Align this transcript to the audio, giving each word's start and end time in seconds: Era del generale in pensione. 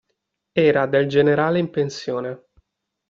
Era 0.59 0.87
del 0.87 1.05
generale 1.07 1.59
in 1.59 1.69
pensione. 1.69 2.45